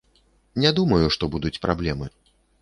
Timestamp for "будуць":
1.35-1.61